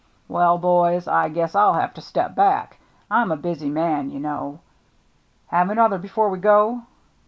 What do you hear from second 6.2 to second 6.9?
we go?"